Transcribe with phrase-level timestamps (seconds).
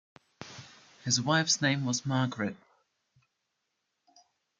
[1.03, 2.55] His wife's name was Margaret.